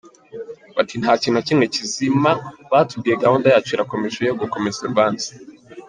Bati 0.75 0.95
“Nta 1.01 1.11
kintu 1.21 1.35
na 1.37 1.45
kimwe 1.47 1.65
kizima 1.75 2.31
batubwiye 2.71 3.15
gahunda 3.23 3.47
yacu 3.53 3.71
irakomeje 3.73 4.19
yo 4.27 4.35
gukomeza 4.41 4.77
urubanza”. 4.79 5.27